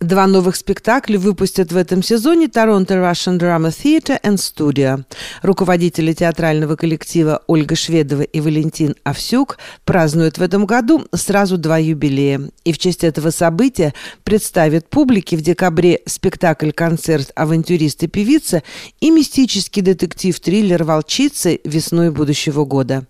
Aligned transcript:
Два 0.00 0.28
новых 0.28 0.54
спектакля 0.54 1.18
выпустят 1.18 1.72
в 1.72 1.76
этом 1.76 2.04
сезоне 2.04 2.46
Торонто 2.46 2.94
Russian 2.94 3.36
Drama 3.36 3.70
Theatre 3.70 4.20
and 4.22 4.36
Studio. 4.36 5.04
Руководители 5.42 6.12
театрального 6.12 6.76
коллектива 6.76 7.42
Ольга 7.48 7.74
Шведова 7.74 8.22
и 8.22 8.40
Валентин 8.40 8.94
Овсюк 9.02 9.58
празднуют 9.84 10.38
в 10.38 10.42
этом 10.42 10.66
году 10.66 11.04
сразу 11.12 11.58
два 11.58 11.78
юбилея. 11.78 12.42
И 12.62 12.72
в 12.72 12.78
честь 12.78 13.02
этого 13.02 13.30
события 13.30 13.92
представят 14.22 14.88
публике 14.88 15.36
в 15.36 15.40
декабре 15.40 15.98
спектакль-концерт 16.06 17.32
«Авантюрист 17.34 18.04
и 18.04 18.06
певица» 18.06 18.62
и 19.00 19.10
мистический 19.10 19.82
детектив-триллер 19.82 20.84
«Волчицы» 20.84 21.58
весной 21.64 22.12
будущего 22.12 22.64
года. 22.64 23.04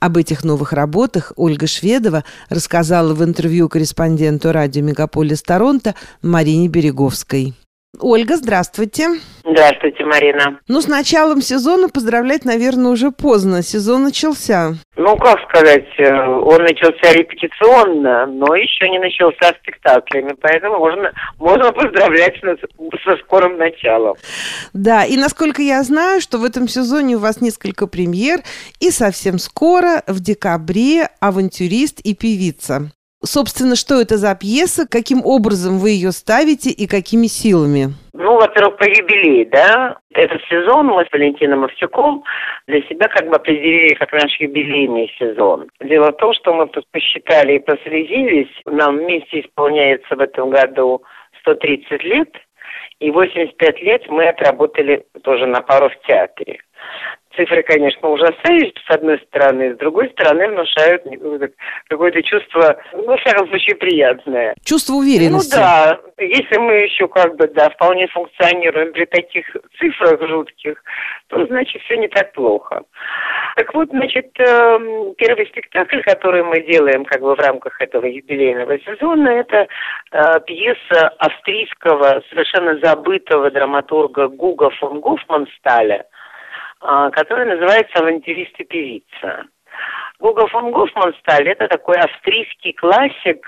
Об 0.00 0.18
этих 0.18 0.44
новых 0.44 0.74
работах 0.74 1.32
Ольга 1.36 1.66
Шведова 1.66 2.24
рассказала 2.50 3.14
в 3.14 3.24
интервью 3.24 3.70
корреспонденту 3.70 4.52
радио 4.52 4.82
«Мегаполис 4.82 5.40
Торонто» 5.40 5.94
Марине 6.26 6.68
Береговской. 6.68 7.54
Ольга, 8.00 8.36
здравствуйте. 8.36 9.08
Здравствуйте, 9.44 10.04
Марина. 10.04 10.58
Ну, 10.68 10.80
с 10.80 10.88
началом 10.88 11.40
сезона 11.40 11.88
поздравлять, 11.88 12.44
наверное, 12.44 12.90
уже 12.90 13.10
поздно. 13.10 13.62
Сезон 13.62 14.04
начался. 14.04 14.74
Ну, 14.96 15.16
как 15.16 15.38
сказать, 15.48 15.86
э, 15.98 16.26
он 16.26 16.62
начался 16.62 17.12
репетиционно, 17.12 18.26
но 18.26 18.54
еще 18.54 18.88
не 18.88 18.98
начался 18.98 19.54
спектаклями, 19.60 20.34
поэтому 20.40 20.78
можно, 20.78 21.12
можно 21.38 21.72
поздравлять 21.72 22.34
со 23.04 23.16
скорым 23.24 23.56
началом. 23.56 24.16
Да, 24.72 25.04
и 25.04 25.16
насколько 25.16 25.62
я 25.62 25.82
знаю, 25.82 26.20
что 26.20 26.38
в 26.38 26.44
этом 26.44 26.68
сезоне 26.68 27.16
у 27.16 27.20
вас 27.20 27.40
несколько 27.40 27.86
премьер, 27.86 28.40
и 28.80 28.90
совсем 28.90 29.38
скоро, 29.38 30.02
в 30.06 30.20
декабре, 30.20 31.08
«Авантюрист» 31.20 32.00
и 32.00 32.14
«Певица». 32.14 32.90
Собственно, 33.24 33.76
что 33.76 34.00
это 34.00 34.18
за 34.18 34.34
пьеса, 34.34 34.86
каким 34.88 35.24
образом 35.24 35.78
вы 35.78 35.90
ее 35.90 36.12
ставите 36.12 36.70
и 36.70 36.86
какими 36.86 37.26
силами? 37.26 37.94
Ну, 38.12 38.36
во-первых, 38.36 38.76
по 38.76 38.84
юбилей, 38.84 39.46
да. 39.46 39.96
Этот 40.12 40.42
сезон 40.48 40.86
мы 40.86 41.04
с 41.04 41.12
Валентином 41.12 41.64
Овсюком 41.64 42.24
для 42.66 42.82
себя 42.82 43.08
как 43.08 43.28
бы 43.28 43.36
определили 43.36 43.94
как 43.94 44.12
наш 44.12 44.38
юбилейный 44.38 45.10
сезон. 45.18 45.68
Дело 45.80 46.12
в 46.12 46.16
том, 46.16 46.34
что 46.34 46.54
мы 46.54 46.66
тут 46.68 46.84
посчитали 46.92 47.54
и 47.54 47.58
прослезились. 47.58 48.50
Нам 48.66 48.98
вместе 48.98 49.40
исполняется 49.40 50.14
в 50.14 50.20
этом 50.20 50.50
году 50.50 51.02
130 51.40 52.04
лет, 52.04 52.30
и 53.00 53.10
85 53.10 53.80
лет 53.82 54.02
мы 54.08 54.28
отработали 54.28 55.04
тоже 55.22 55.46
на 55.46 55.62
пару 55.62 55.88
в 55.88 56.06
театре 56.06 56.60
цифры, 57.36 57.62
конечно, 57.62 58.08
ужасающие, 58.08 58.72
с 58.86 58.94
одной 58.94 59.18
стороны, 59.28 59.74
с 59.74 59.78
другой 59.78 60.10
стороны, 60.10 60.48
внушают 60.48 61.02
какое-то 61.88 62.22
чувство, 62.22 62.76
ну, 62.92 63.04
во 63.04 63.16
всяком 63.18 63.48
случае, 63.48 63.76
приятное. 63.76 64.54
Чувство 64.64 64.94
уверенности. 64.94 65.56
Ну 65.56 65.62
да, 65.62 66.00
если 66.18 66.58
мы 66.58 66.72
еще 66.74 67.06
как 67.08 67.36
бы, 67.36 67.46
да, 67.48 67.70
вполне 67.70 68.08
функционируем 68.08 68.92
при 68.92 69.04
таких 69.04 69.44
цифрах 69.78 70.20
жутких, 70.28 70.82
то, 71.28 71.46
значит, 71.46 71.82
все 71.82 71.96
не 71.96 72.08
так 72.08 72.32
плохо. 72.32 72.82
Так 73.56 73.72
вот, 73.74 73.88
значит, 73.90 74.28
эм, 74.38 75.14
первый 75.16 75.46
спектакль, 75.46 76.00
который 76.02 76.42
мы 76.42 76.60
делаем 76.62 77.04
как 77.04 77.20
бы 77.20 77.34
в 77.34 77.38
рамках 77.38 77.80
этого 77.80 78.06
юбилейного 78.06 78.78
сезона, 78.80 79.28
это 79.28 79.66
э, 80.12 80.40
пьеса 80.46 81.08
австрийского, 81.18 82.22
совершенно 82.30 82.78
забытого 82.82 83.50
драматурга 83.50 84.28
Гуга 84.28 84.70
фон 84.70 85.00
Гофмансталя– 85.00 86.04
который 86.80 87.46
называется 87.46 87.98
«Авантюрист 87.98 88.58
и 88.60 88.64
певица». 88.64 89.46
Гуго 90.18 90.46
фон 90.46 90.72
Гофмансталь– 90.72 91.48
это 91.50 91.68
такой 91.68 91.96
австрийский 91.98 92.72
классик 92.72 93.46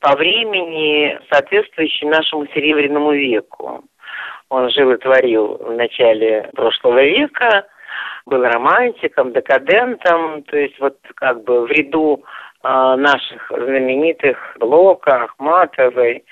по 0.00 0.16
времени, 0.16 1.18
соответствующий 1.30 2.06
нашему 2.06 2.46
Серебряному 2.54 3.12
веку. 3.12 3.84
Он 4.48 4.70
жил 4.70 4.92
и 4.92 4.96
творил 4.96 5.58
в 5.58 5.72
начале 5.72 6.50
прошлого 6.54 7.04
века, 7.04 7.66
был 8.24 8.42
романтиком, 8.42 9.32
декадентом, 9.32 10.42
то 10.44 10.56
есть 10.56 10.78
вот 10.80 10.96
как 11.14 11.44
бы 11.44 11.66
в 11.66 11.70
ряду 11.70 12.24
э, 12.62 12.68
наших 12.68 13.50
знаменитых 13.50 14.38
Блока, 14.58 15.24
Ахматовой, 15.24 16.24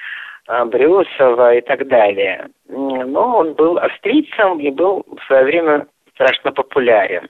э, 0.49 0.65
Брюсова 0.65 1.55
и 1.55 1.61
так 1.61 1.87
далее. 1.89 2.49
Но 2.69 3.39
он 3.39 3.55
был 3.55 3.79
австрийцем 3.79 4.59
и 4.61 4.71
был 4.71 5.05
в 5.07 5.23
свое 5.27 5.45
время 5.45 5.87
страшно 6.17 6.51
популярен. 6.51 7.29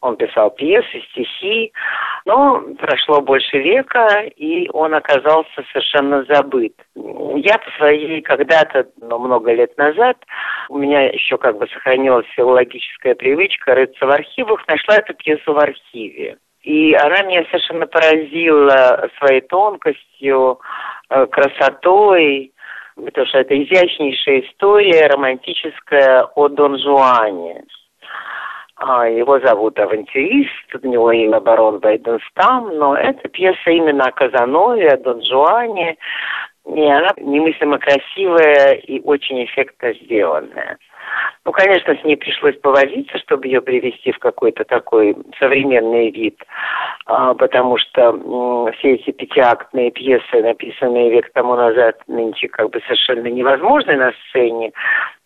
Он 0.00 0.16
писал 0.16 0.50
пьесы, 0.50 1.02
стихи, 1.10 1.72
но 2.24 2.62
прошло 2.78 3.20
больше 3.20 3.58
века, 3.58 4.24
и 4.36 4.68
он 4.72 4.94
оказался 4.94 5.62
совершенно 5.72 6.24
забыт. 6.24 6.74
Я 6.94 7.58
по 7.58 7.70
своей 7.76 8.22
когда-то, 8.22 8.86
но 9.00 9.18
много 9.18 9.52
лет 9.52 9.76
назад, 9.76 10.16
у 10.68 10.78
меня 10.78 11.10
еще 11.10 11.36
как 11.36 11.58
бы 11.58 11.66
сохранилась 11.66 12.26
филологическая 12.36 13.14
привычка 13.14 13.74
рыться 13.74 14.06
в 14.06 14.10
архивах, 14.10 14.66
нашла 14.68 14.96
эту 14.96 15.12
пьесу 15.14 15.52
в 15.52 15.58
архиве. 15.58 16.38
И 16.62 16.94
она 16.94 17.22
меня 17.22 17.44
совершенно 17.46 17.86
поразила 17.86 19.08
своей 19.18 19.40
тонкостью, 19.40 20.60
э, 21.08 21.26
красотой, 21.26 22.52
потому 22.96 23.26
что 23.26 23.38
это 23.38 23.62
изящнейшая 23.62 24.40
история 24.40 25.06
романтическая 25.08 26.24
о 26.34 26.48
Дон 26.48 26.78
Жуане. 26.78 27.64
А, 28.82 29.06
его 29.06 29.38
зовут 29.40 29.78
«Авантюрист», 29.78 30.74
у 30.82 30.88
него 30.88 31.12
имя 31.12 31.38
барон 31.38 31.80
Байденстам, 31.80 32.74
но 32.78 32.96
эта 32.96 33.28
пьеса 33.28 33.70
именно 33.70 34.04
о 34.04 34.10
Казанове, 34.10 34.88
о 34.88 34.96
Дон 34.96 35.22
Жуане, 35.22 35.98
и 36.66 36.84
она 36.84 37.08
немыслимо 37.16 37.78
красивая 37.78 38.74
и 38.74 39.00
очень 39.00 39.44
эффектно 39.44 39.92
сделанная. 39.94 40.78
Ну, 41.44 41.52
конечно, 41.52 41.96
с 41.96 42.04
ней 42.04 42.16
пришлось 42.16 42.56
повозиться, 42.58 43.18
чтобы 43.18 43.46
ее 43.46 43.60
привести 43.60 44.12
в 44.12 44.18
какой-то 44.18 44.64
такой 44.64 45.16
современный 45.38 46.10
вид, 46.10 46.36
а, 47.06 47.34
потому 47.34 47.78
что 47.78 48.70
все 48.78 48.94
эти 48.94 49.10
пятиактные 49.10 49.90
пьесы, 49.90 50.42
написанные 50.42 51.10
век 51.10 51.32
тому 51.32 51.56
назад, 51.56 51.96
нынче 52.06 52.48
как 52.48 52.70
бы 52.70 52.80
совершенно 52.82 53.26
невозможны 53.28 53.96
на 53.96 54.12
сцене, 54.28 54.72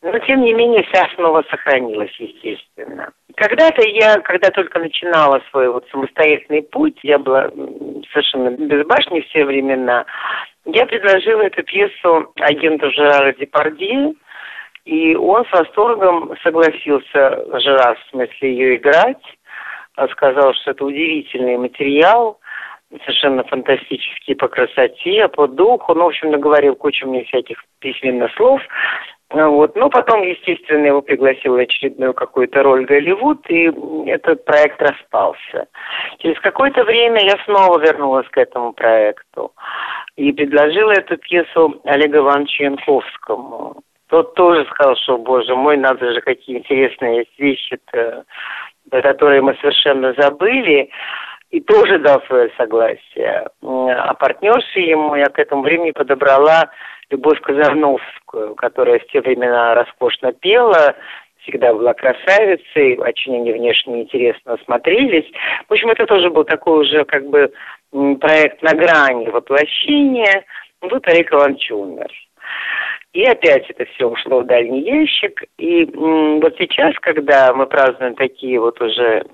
но 0.02 0.18
тем 0.20 0.42
не 0.42 0.52
менее 0.54 0.84
вся 0.84 1.04
основа 1.04 1.42
сохранилась, 1.50 2.14
естественно. 2.18 3.10
Когда-то 3.36 3.82
я, 3.88 4.20
когда 4.20 4.50
только 4.50 4.78
начинала 4.78 5.40
свой 5.50 5.68
вот 5.70 5.86
самостоятельный 5.90 6.62
путь, 6.62 6.98
я 7.02 7.18
была 7.18 7.50
совершенно 8.12 8.50
безбашней 8.50 9.22
все 9.22 9.44
времена, 9.44 10.04
я 10.66 10.86
предложила 10.86 11.42
эту 11.42 11.62
пьесу 11.62 12.32
агенту 12.40 12.90
Жерара 12.90 13.32
Депардье, 13.34 14.14
и 14.84 15.14
он 15.14 15.44
с 15.46 15.52
восторгом 15.52 16.34
согласился, 16.42 17.60
Жерар, 17.60 17.98
в 17.98 18.10
смысле, 18.10 18.50
ее 18.50 18.76
играть, 18.76 19.22
сказал, 20.12 20.54
что 20.54 20.72
это 20.72 20.84
удивительный 20.84 21.56
материал, 21.56 22.38
совершенно 23.04 23.44
фантастический 23.44 24.34
по 24.36 24.48
красоте, 24.48 25.28
по 25.28 25.46
духу, 25.46 25.94
ну, 25.94 26.04
в 26.04 26.08
общем, 26.08 26.30
наговорил 26.30 26.76
кучу 26.76 27.06
мне 27.06 27.24
всяких 27.24 27.64
письменных 27.80 28.32
слов, 28.34 28.60
вот. 29.30 29.74
Но 29.74 29.88
потом, 29.90 30.22
естественно, 30.22 30.86
его 30.86 31.02
пригласил 31.02 31.54
в 31.54 31.58
очередную 31.58 32.14
какую-то 32.14 32.62
роль 32.62 32.84
Голливуд, 32.84 33.44
и 33.48 33.70
этот 34.06 34.44
проект 34.44 34.80
распался. 34.80 35.66
Через 36.18 36.38
какое-то 36.40 36.84
время 36.84 37.22
я 37.24 37.36
снова 37.44 37.78
вернулась 37.80 38.28
к 38.28 38.38
этому 38.38 38.72
проекту 38.72 39.52
и 40.16 40.32
предложила 40.32 40.92
эту 40.92 41.16
пьесу 41.16 41.80
Олегу 41.84 42.18
Ивановичу 42.18 42.64
Янковскому. 42.64 43.82
Тот 44.08 44.34
тоже 44.34 44.66
сказал, 44.66 44.94
что, 44.96 45.18
боже 45.18 45.56
мой, 45.56 45.76
надо 45.76 46.12
же, 46.12 46.20
какие 46.20 46.58
интересные 46.58 47.18
есть 47.18 47.38
вещи-то, 47.38 48.24
которые 48.90 49.40
мы 49.40 49.56
совершенно 49.60 50.14
забыли 50.16 50.90
и 51.50 51.60
тоже 51.60 51.98
дал 51.98 52.20
свое 52.26 52.50
согласие. 52.56 53.48
А 53.62 54.14
партнерши 54.14 54.80
ему 54.80 55.14
я 55.16 55.26
к 55.26 55.38
этому 55.38 55.62
времени 55.62 55.92
подобрала 55.92 56.70
Любовь 57.10 57.40
Казарновскую, 57.40 58.54
которая 58.54 58.98
в 58.98 59.06
те 59.06 59.20
времена 59.20 59.74
роскошно 59.74 60.32
пела, 60.32 60.94
всегда 61.42 61.74
была 61.74 61.94
красавицей, 61.94 62.98
очень 62.98 63.36
они 63.36 63.52
внешне 63.52 64.02
интересно 64.02 64.56
смотрелись. 64.64 65.30
В 65.68 65.72
общем, 65.72 65.90
это 65.90 66.06
тоже 66.06 66.30
был 66.30 66.44
такой 66.44 66.80
уже 66.80 67.04
как 67.04 67.26
бы 67.28 67.52
проект 68.20 68.62
на 68.62 68.72
грани 68.74 69.28
воплощения. 69.28 70.44
Вот 70.80 71.06
Олег 71.06 71.32
Иванович 71.32 71.70
умер. 71.70 72.10
И 73.12 73.22
опять 73.24 73.70
это 73.70 73.84
все 73.84 74.08
ушло 74.08 74.40
в 74.40 74.46
дальний 74.46 74.80
ящик. 74.80 75.44
И 75.56 75.84
вот 75.84 76.54
сейчас, 76.58 76.94
когда 77.00 77.54
мы 77.54 77.66
празднуем 77.66 78.16
такие 78.16 78.58
вот 78.58 78.80
уже 78.80 79.24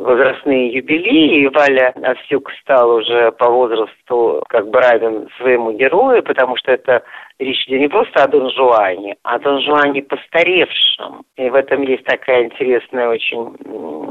возрастные 0.00 0.68
юбилеи, 0.68 1.42
и 1.42 1.48
Валя 1.48 1.92
Овсюк 2.02 2.50
стал 2.60 2.90
уже 2.96 3.32
по 3.32 3.50
возрасту 3.50 4.42
как 4.48 4.68
бы 4.68 4.80
равен 4.80 5.28
своему 5.38 5.72
герою, 5.72 6.22
потому 6.22 6.56
что 6.56 6.72
это 6.72 7.02
речь 7.38 7.66
идет 7.66 7.80
не 7.80 7.88
просто 7.88 8.24
о 8.24 8.28
Дон 8.28 8.50
Жуане, 8.50 9.16
а 9.22 9.34
о 9.34 9.38
Дон 9.38 9.60
Жуане 9.62 10.02
постаревшем. 10.02 11.22
И 11.36 11.48
в 11.48 11.54
этом 11.54 11.82
есть 11.82 12.04
такая 12.04 12.44
интересная 12.44 13.08
очень 13.08 13.56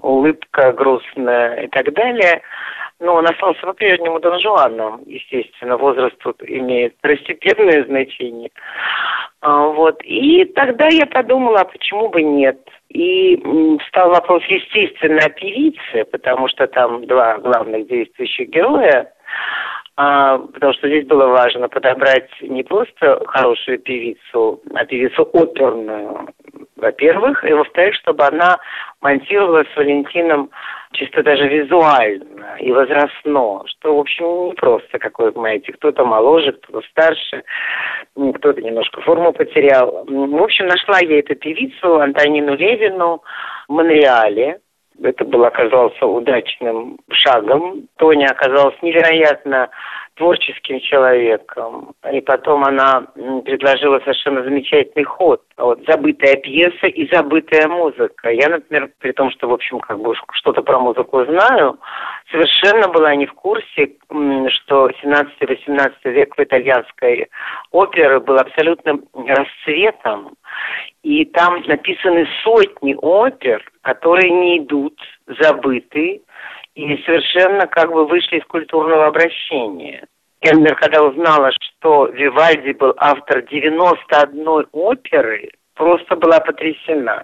улыбка, 0.02 0.72
грустная 0.74 1.64
и 1.64 1.68
так 1.68 1.94
далее. 1.94 2.42
но 3.00 3.16
он 3.16 3.26
остался 3.26 3.62
по-прежнему 3.62 4.20
Дон 4.20 4.40
Жуаном, 4.40 5.02
естественно, 5.06 5.78
возраст 5.78 6.18
тут 6.20 6.42
имеет 6.44 6.96
второстепенное 6.98 7.86
значение. 7.86 8.50
А, 9.42 9.68
вот. 9.68 10.02
И 10.04 10.46
тогда 10.46 10.88
я 10.88 11.06
подумала, 11.06 11.62
а 11.62 11.66
почему 11.66 12.10
бы 12.10 12.22
нет? 12.22 12.60
И 12.90 13.38
стал 13.88 14.10
вопрос, 14.10 14.44
естественно, 14.48 15.20
о 15.24 15.30
певице, 15.30 16.06
потому 16.12 16.48
что 16.48 16.68
там 16.68 17.06
два 17.06 17.38
главных 17.38 17.88
действующих 17.88 18.50
героя, 18.50 19.12
а, 19.96 20.40
потому 20.40 20.74
что 20.74 20.88
здесь 20.88 21.06
было 21.06 21.28
важно 21.28 21.68
подобрать 21.70 22.30
не 22.42 22.64
просто 22.64 23.22
хорошую 23.28 23.80
певицу, 23.80 24.62
а 24.74 24.86
певицу 24.86 25.30
оперную, 25.34 26.30
во-первых, 26.78 27.44
и 27.44 27.54
во-вторых, 27.54 27.96
чтобы 27.96 28.24
она 28.24 28.58
монтировалась 29.02 29.68
с 29.74 29.76
Валентином 29.76 30.50
чисто 30.94 31.24
даже 31.24 31.48
визуально 31.48 32.58
и 32.60 32.72
возрастно, 32.72 33.64
что, 33.66 33.96
в 33.96 34.00
общем, 34.00 34.48
не 34.48 34.54
просто, 34.54 34.98
как 35.00 35.20
вы 35.20 35.32
понимаете, 35.32 35.72
кто-то 35.74 36.04
моложе, 36.04 36.54
кто-то 36.54 36.86
старше, 36.88 37.44
кто-то 38.16 38.62
немножко 38.62 39.02
форму 39.02 39.32
потерял. 39.34 40.06
В 40.06 40.44
общем, 40.44 40.68
нашла 40.68 41.00
я 41.02 41.20
эту 41.20 41.36
певицу 41.36 42.00
Антонину 42.00 42.56
Левину 42.56 43.24
в 43.68 43.74
Монреале, 43.74 44.60
это 45.04 45.26
был 45.26 45.46
оказался 45.46 46.06
удачным 46.06 46.98
шагом. 47.12 47.88
Тоня 47.98 48.28
оказалась 48.28 48.76
невероятно 48.82 49.70
творческим 50.20 50.82
человеком. 50.82 51.94
И 52.12 52.20
потом 52.20 52.66
она 52.66 53.08
предложила 53.46 54.00
совершенно 54.00 54.44
замечательный 54.44 55.06
ход. 55.06 55.42
Вот 55.58 55.80
забытая 55.88 56.36
пьеса 56.36 56.88
и 56.88 57.10
забытая 57.14 57.68
музыка. 57.70 58.30
Я, 58.30 58.50
например, 58.50 58.92
при 59.00 59.14
том, 59.14 59.32
что, 59.32 59.48
в 59.48 59.54
общем, 59.54 59.80
как 59.80 60.00
бы 60.00 60.14
что-то 60.34 60.62
про 60.62 60.78
музыку 60.78 61.24
знаю, 61.24 61.80
совершенно 62.32 62.90
была 62.90 63.16
не 63.16 63.28
в 63.28 63.34
курсе, 63.34 63.94
что 64.50 64.90
17-18 64.90 65.92
век 66.06 66.36
в 66.38 66.44
итальянской 66.44 67.30
опере 67.72 68.20
был 68.20 68.38
абсолютным 68.38 69.06
расцветом. 69.14 70.34
И 71.04 71.26
там 71.26 71.62
написаны 71.66 72.28
сотни 72.44 72.96
опер, 73.02 73.64
которые 73.82 74.32
не 74.32 74.60
идут, 74.60 75.00
забыты, 75.28 76.22
и 76.76 76.98
совершенно 77.04 77.68
как 77.68 77.92
бы 77.92 78.06
вышли 78.06 78.38
из 78.38 78.46
культурного 78.46 79.08
обращения. 79.08 80.06
Кельнер, 80.42 80.76
когда 80.76 81.04
узнала, 81.04 81.52
что 81.52 82.08
Вивальди 82.08 82.72
был 82.72 82.94
автор 82.98 83.42
91 83.42 84.68
оперы, 84.72 85.50
просто 85.76 86.16
была 86.16 86.40
потрясена. 86.40 87.24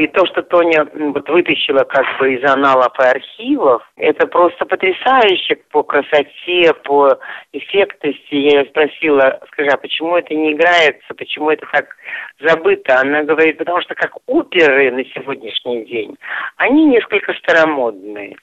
И 0.00 0.06
то, 0.06 0.24
что 0.24 0.40
Тоня 0.40 0.86
вот 0.94 1.28
вытащила 1.28 1.84
как 1.84 2.06
бы 2.18 2.32
из 2.32 2.50
аналов 2.50 2.98
и 2.98 3.02
архивов, 3.02 3.82
это 3.96 4.26
просто 4.26 4.64
потрясающе 4.64 5.56
по 5.70 5.82
красоте, 5.82 6.72
по 6.84 7.18
эффектности. 7.52 8.34
Я 8.34 8.60
ее 8.60 8.64
спросила, 8.70 9.38
скажи, 9.48 9.68
а 9.68 9.76
почему 9.76 10.16
это 10.16 10.34
не 10.34 10.52
играется, 10.52 11.14
почему 11.14 11.50
это 11.50 11.66
так 11.70 11.94
забыто? 12.40 12.98
Она 12.98 13.24
говорит, 13.24 13.58
потому 13.58 13.82
что 13.82 13.94
как 13.94 14.16
оперы 14.26 14.90
на 14.90 15.04
сегодняшний 15.04 15.84
день, 15.84 16.16
они 16.56 16.86
несколько 16.86 17.34
старомодные. 17.34 18.36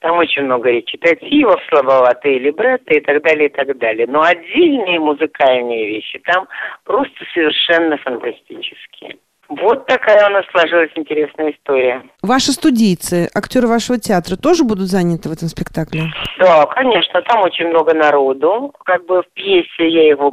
Там 0.00 0.18
очень 0.18 0.42
много 0.42 0.70
речитативов, 0.70 1.62
слабоватые 1.68 2.40
либретто 2.40 2.94
и 2.94 3.00
так 3.00 3.22
далее, 3.22 3.46
и 3.46 3.52
так 3.52 3.78
далее. 3.78 4.08
Но 4.08 4.22
отдельные 4.22 4.98
музыкальные 4.98 5.86
вещи 5.86 6.18
там 6.24 6.48
просто 6.84 7.24
совершенно 7.32 7.96
фантастические. 7.98 9.18
Вот 9.48 9.86
такая 9.86 10.28
у 10.28 10.32
нас 10.32 10.44
сложилась 10.50 10.90
интересная 10.96 11.52
история. 11.52 12.02
Ваши 12.22 12.52
студийцы, 12.52 13.28
актеры 13.32 13.68
вашего 13.68 13.98
театра, 13.98 14.36
тоже 14.36 14.64
будут 14.64 14.86
заняты 14.86 15.28
в 15.28 15.32
этом 15.32 15.48
спектакле? 15.48 16.02
Да, 16.38 16.66
конечно, 16.66 17.22
там 17.22 17.42
очень 17.42 17.68
много 17.68 17.94
народу. 17.94 18.72
Как 18.84 19.06
бы 19.06 19.22
в 19.22 19.26
пьесе 19.34 19.88
я 19.88 20.08
его 20.08 20.32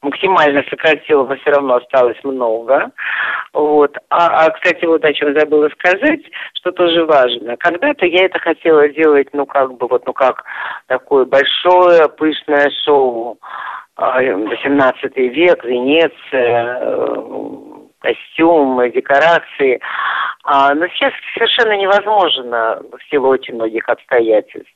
максимально 0.00 0.64
сократила, 0.70 1.26
но 1.26 1.36
все 1.36 1.50
равно 1.50 1.76
осталось 1.76 2.18
много. 2.24 2.90
Вот. 3.52 3.96
А, 4.08 4.46
а, 4.46 4.50
кстати, 4.50 4.84
вот 4.86 5.04
о 5.04 5.12
чем 5.12 5.38
забыла 5.38 5.68
сказать, 5.70 6.20
что 6.54 6.72
тоже 6.72 7.04
важно. 7.04 7.56
Когда-то 7.58 8.06
я 8.06 8.24
это 8.24 8.38
хотела 8.38 8.88
делать, 8.88 9.28
ну, 9.32 9.44
как 9.44 9.76
бы, 9.76 9.86
вот, 9.86 10.06
ну, 10.06 10.12
как 10.14 10.44
такое 10.86 11.26
большое, 11.26 12.08
пышное 12.08 12.70
шоу. 12.84 13.38
18 13.98 15.04
а, 15.16 15.20
век, 15.20 15.64
Венеция, 15.64 16.78
э, 16.80 17.75
костюмы, 18.06 18.90
декорации. 18.90 19.80
А, 20.44 20.74
но 20.74 20.86
сейчас 20.88 21.12
совершенно 21.34 21.76
невозможно 21.76 22.80
в 22.92 23.10
силу 23.10 23.28
очень 23.28 23.54
многих 23.54 23.88
обстоятельств. 23.88 24.72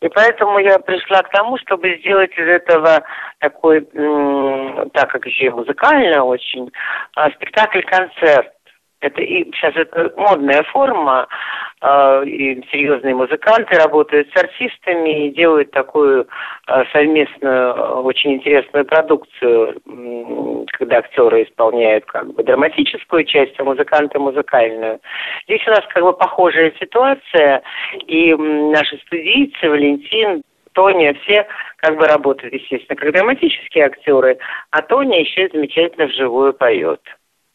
И 0.00 0.08
поэтому 0.08 0.58
я 0.58 0.78
пришла 0.78 1.22
к 1.22 1.30
тому, 1.30 1.58
чтобы 1.58 1.98
сделать 1.98 2.32
из 2.38 2.48
этого 2.48 3.02
такой, 3.38 3.82
так 4.92 5.10
как 5.10 5.26
еще 5.26 5.46
и 5.46 5.50
музыкально 5.50 6.24
очень, 6.24 6.70
а, 7.14 7.30
спектакль-концерт. 7.30 8.52
Это 9.02 9.20
и 9.20 9.44
сейчас 9.52 9.74
это 9.74 10.12
модная 10.16 10.62
форма, 10.62 11.26
э, 11.80 12.24
и 12.24 12.64
серьезные 12.70 13.16
музыканты 13.16 13.74
работают 13.74 14.28
с 14.32 14.36
артистами 14.40 15.26
и 15.26 15.34
делают 15.34 15.72
такую 15.72 16.28
э, 16.68 16.84
совместную, 16.92 18.04
очень 18.04 18.34
интересную 18.34 18.84
продукцию, 18.84 19.74
когда 20.72 20.98
актеры 20.98 21.44
исполняют 21.44 22.04
как 22.06 22.32
бы 22.34 22.42
драматическую 22.42 23.24
часть, 23.24 23.58
а 23.58 23.64
музыканты 23.64 24.18
музыкальную. 24.18 25.00
Здесь 25.44 25.66
у 25.66 25.70
нас 25.70 25.82
как 25.92 26.02
бы 26.02 26.12
похожая 26.12 26.72
ситуация, 26.80 27.62
и 28.06 28.34
наши 28.34 28.98
студийцы, 29.06 29.68
Валентин, 29.68 30.42
Тоня, 30.72 31.14
все 31.22 31.46
как 31.76 31.98
бы 31.98 32.06
работают, 32.06 32.54
естественно, 32.54 32.96
как 32.96 33.12
драматические 33.12 33.86
актеры, 33.86 34.38
а 34.70 34.82
Тоня 34.82 35.20
еще 35.20 35.48
замечательно 35.52 36.06
вживую 36.06 36.54
поет. 36.54 37.00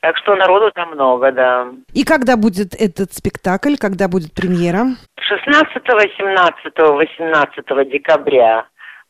Так 0.01 0.15
что 0.17 0.35
народу 0.35 0.71
там 0.73 0.91
много, 0.91 1.31
да. 1.31 1.67
И 1.93 2.03
когда 2.03 2.37
будет 2.37 2.79
этот 2.79 3.13
спектакль, 3.13 3.75
когда 3.79 4.07
будет 4.07 4.33
премьера? 4.33 4.85
16, 5.19 5.73
17, 6.17 6.73
18 6.77 7.89
декабря 7.89 8.67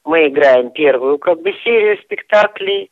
мы 0.08 0.28
играем 0.28 0.72
первую 0.72 1.18
как 1.18 1.42
бы 1.42 1.54
серию 1.64 1.98
спектаклей. 2.00 2.90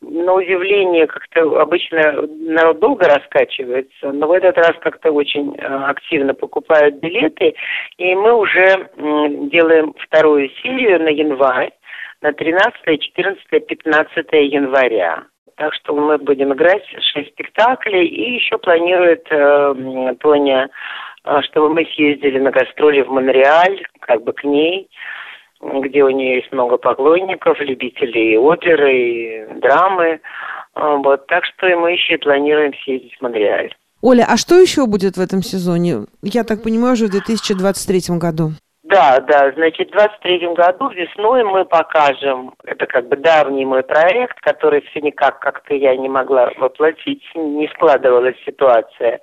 На 0.00 0.32
удивление, 0.32 1.06
как-то 1.06 1.60
обычно 1.60 2.26
народ 2.28 2.78
долго 2.78 3.06
раскачивается, 3.06 4.12
но 4.12 4.26
в 4.26 4.32
этот 4.32 4.56
раз 4.56 4.72
как-то 4.80 5.10
очень 5.10 5.54
э, 5.56 5.64
активно 5.64 6.34
покупают 6.34 6.96
билеты, 6.96 7.54
и 7.98 8.14
мы 8.14 8.34
уже 8.34 8.90
делаем 9.50 9.94
вторую 9.98 10.48
серию 10.62 11.02
на 11.02 11.08
январь, 11.08 11.72
на 12.20 12.32
13, 12.32 13.00
14, 13.00 13.66
15 13.66 14.26
января. 14.32 15.24
Так 15.56 15.74
что 15.74 15.94
мы 15.94 16.18
будем 16.18 16.52
играть 16.52 16.84
шесть 17.12 17.30
спектаклей. 17.32 18.06
И 18.06 18.34
еще 18.34 18.58
планирует 18.58 19.26
э, 19.30 20.14
Тоня, 20.20 20.70
э, 21.24 21.40
чтобы 21.42 21.74
мы 21.74 21.84
съездили 21.94 22.38
на 22.38 22.50
гастроли 22.50 23.02
в 23.02 23.10
Монреаль, 23.10 23.82
как 24.00 24.22
бы 24.22 24.32
к 24.32 24.44
ней, 24.44 24.88
где 25.62 26.02
у 26.04 26.10
нее 26.10 26.36
есть 26.36 26.52
много 26.52 26.76
поклонников, 26.76 27.58
любителей 27.60 28.36
оперы, 28.36 28.96
и 28.96 29.46
драмы. 29.60 30.20
Э, 30.74 30.96
вот, 31.02 31.26
так 31.28 31.44
что 31.44 31.68
и 31.68 31.74
мы 31.74 31.92
еще 31.92 32.18
планируем 32.18 32.72
съездить 32.84 33.14
в 33.16 33.22
Монреаль. 33.22 33.74
Оля, 34.02 34.26
а 34.28 34.36
что 34.36 34.58
еще 34.58 34.86
будет 34.86 35.16
в 35.16 35.20
этом 35.20 35.42
сезоне? 35.42 36.06
Я 36.22 36.42
так 36.42 36.62
понимаю, 36.62 36.94
уже 36.94 37.06
в 37.06 37.10
2023 37.10 38.18
году. 38.18 38.50
Да, 38.82 39.20
да, 39.20 39.52
значит, 39.52 39.88
в 39.88 39.92
23 39.92 40.54
году 40.54 40.90
весной 40.90 41.44
мы 41.44 41.64
покажем, 41.64 42.52
это 42.64 42.84
как 42.86 43.08
бы 43.08 43.16
давний 43.16 43.64
мой 43.64 43.82
проект, 43.84 44.38
который 44.40 44.82
все 44.82 45.00
никак 45.00 45.38
как-то 45.38 45.72
я 45.74 45.96
не 45.96 46.08
могла 46.08 46.50
воплотить, 46.58 47.22
не 47.34 47.68
складывалась 47.68 48.36
ситуация. 48.44 49.20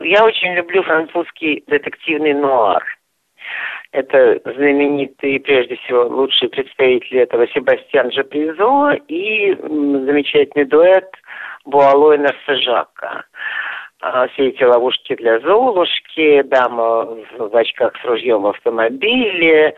Я 0.00 0.24
очень 0.24 0.54
люблю 0.54 0.82
французский 0.82 1.64
детективный 1.66 2.34
нуар. 2.34 2.84
Это 3.92 4.40
знаменитый, 4.44 5.38
прежде 5.40 5.76
всего, 5.76 6.06
лучший 6.06 6.48
представитель 6.48 7.18
этого 7.18 7.46
Себастьян 7.48 8.10
Жапризо 8.10 8.98
и 9.06 9.54
замечательный 9.54 10.64
дуэт 10.64 11.10
Буало 11.66 12.14
и 12.14 12.18
Нарсежака. 12.18 13.26
А, 14.00 14.26
все 14.28 14.48
эти 14.48 14.64
ловушки 14.64 15.14
для 15.14 15.38
Золушки, 15.40 16.42
дама 16.42 17.18
в 17.38 17.54
очках 17.54 17.92
с 18.00 18.04
ружьем 18.04 18.42
в 18.42 18.48
автомобиле, 18.48 19.74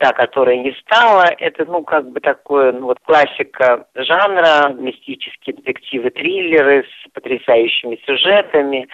та, 0.00 0.12
которая 0.12 0.58
не 0.58 0.72
стала, 0.72 1.24
это, 1.38 1.64
ну, 1.64 1.82
как 1.82 2.10
бы 2.10 2.20
такое, 2.20 2.72
ну, 2.72 2.86
вот 2.86 2.98
классика 3.04 3.86
жанра, 3.94 4.74
мистические 4.74 5.56
детективы, 5.56 6.10
триллеры 6.10 6.84
с 6.84 7.12
потрясающими 7.12 7.98
сюжетами. 8.04 8.88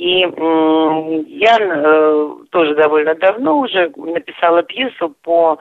И 0.00 0.20
я 0.20 1.58
э, 1.60 2.30
тоже 2.50 2.74
довольно 2.74 3.14
давно 3.16 3.58
уже 3.58 3.92
написала 3.96 4.62
пьесу 4.62 5.14
по 5.22 5.58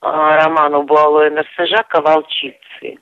э, 0.00 0.06
роману 0.06 0.84
Буалоя 0.84 1.28
Нарсежака 1.32 2.00
«Волчицы». 2.00 3.00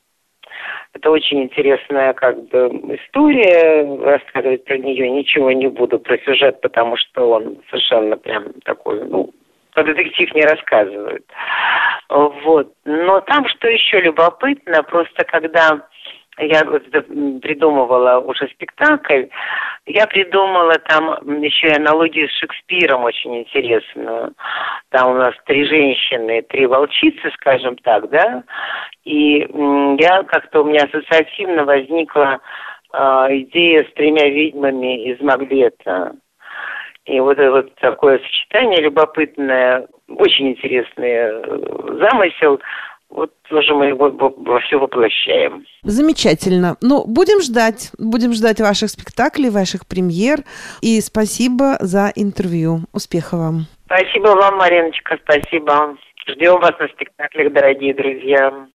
Это 0.94 1.10
очень 1.10 1.42
интересная 1.42 2.14
как 2.14 2.42
бы 2.48 2.68
история. 2.96 3.84
Рассказывать 4.02 4.64
про 4.64 4.78
нее 4.78 5.10
ничего 5.10 5.52
не 5.52 5.66
буду 5.66 5.98
про 5.98 6.16
сюжет, 6.20 6.58
потому 6.62 6.96
что 6.96 7.32
он 7.32 7.58
совершенно 7.68 8.16
прям 8.16 8.54
такой, 8.64 9.04
ну, 9.04 9.30
про 9.74 9.84
детектив 9.84 10.34
не 10.34 10.42
рассказывают. 10.42 11.26
Вот. 12.08 12.72
Но 12.86 13.20
там 13.20 13.46
что 13.48 13.68
еще 13.68 14.00
любопытно, 14.00 14.82
просто 14.84 15.22
когда 15.24 15.82
я 16.38 16.64
придумывала 16.64 18.20
уже 18.20 18.48
спектакль, 18.48 19.24
я 19.88 20.06
придумала 20.06 20.78
там 20.78 21.40
еще 21.42 21.68
и 21.68 21.76
аналогию 21.76 22.28
с 22.28 22.38
Шекспиром 22.38 23.04
очень 23.04 23.38
интересную. 23.38 24.34
Там 24.90 25.12
у 25.12 25.14
нас 25.14 25.34
три 25.46 25.64
женщины, 25.64 26.42
три 26.42 26.66
волчицы, 26.66 27.30
скажем 27.34 27.76
так, 27.78 28.08
да, 28.10 28.44
и 29.04 29.38
я 29.98 30.22
как-то 30.24 30.62
у 30.62 30.64
меня 30.64 30.84
ассоциативно 30.84 31.64
возникла 31.64 32.40
э, 32.92 32.98
идея 32.98 33.84
с 33.84 33.92
тремя 33.94 34.28
ведьмами 34.28 35.10
из 35.10 35.20
Макбета. 35.20 36.12
И 37.06 37.18
вот, 37.20 37.38
вот 37.38 37.74
такое 37.76 38.18
сочетание 38.18 38.82
любопытное, 38.82 39.86
очень 40.08 40.50
интересный 40.50 41.12
э, 41.12 41.98
замысел– 41.98 42.60
вот 43.10 43.32
тоже 43.48 43.74
мы 43.74 43.86
его 43.86 44.10
во 44.10 44.60
все 44.60 44.78
воплощаем. 44.78 45.64
Замечательно. 45.82 46.76
Ну, 46.82 47.04
будем 47.06 47.40
ждать. 47.40 47.90
Будем 47.98 48.32
ждать 48.32 48.60
ваших 48.60 48.90
спектаклей, 48.90 49.50
ваших 49.50 49.86
премьер. 49.86 50.38
И 50.82 51.00
спасибо 51.00 51.76
за 51.80 52.12
интервью. 52.14 52.80
Успехов 52.92 53.38
вам. 53.40 53.66
Спасибо 53.86 54.28
вам, 54.28 54.58
Мариночка, 54.58 55.18
спасибо. 55.22 55.96
Ждем 56.28 56.60
вас 56.60 56.78
на 56.78 56.88
спектаклях, 56.88 57.52
дорогие 57.52 57.94
друзья. 57.94 58.66